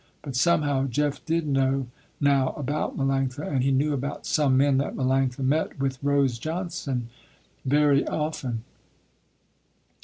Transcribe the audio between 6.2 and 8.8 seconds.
Johnson very often.